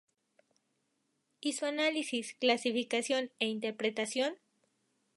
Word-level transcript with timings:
Y 1.41 1.53
su 1.53 1.65
análisis, 1.67 2.33
clasificación 2.33 3.29
e 3.37 3.45
interpretación. 3.45 4.33